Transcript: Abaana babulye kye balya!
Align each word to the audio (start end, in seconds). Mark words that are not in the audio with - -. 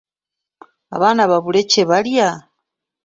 Abaana 0.95 1.21
babulye 1.31 1.61
kye 1.71 1.83
balya! 1.89 2.29